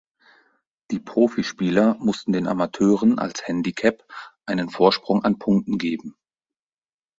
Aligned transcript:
Die 0.89 0.97
Profispieler 0.97 1.93
mussten 1.99 2.31
den 2.31 2.47
Amateuren 2.47 3.19
als 3.19 3.47
Handicap 3.47 4.03
einen 4.47 4.71
Vorsprung 4.71 5.23
an 5.23 5.37
Punkten 5.37 5.77
geben. 5.77 6.15